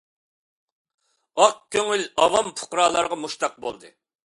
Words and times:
ئاق 1.41 1.53
كۆڭۈل 1.77 2.03
ئاۋام 2.23 2.51
پۇقرالارغا 2.57 3.23
مۇشتاق 3.27 3.63
بولدى. 3.67 3.97